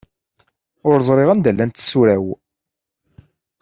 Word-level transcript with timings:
Ur 0.89 0.97
ẓriɣ 1.07 1.29
anda 1.29 1.51
llant 1.53 1.75
tsura-w. 1.77 2.25